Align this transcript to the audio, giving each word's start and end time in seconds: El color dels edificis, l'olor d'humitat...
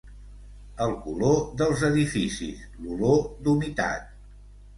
El 0.85 0.93
color 1.03 1.37
dels 1.59 1.83
edificis, 1.89 2.65
l'olor 2.87 3.21
d'humitat... 3.45 4.11